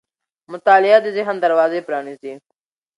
[0.53, 2.33] مطالعه د ذهن دروازې پرانیزي.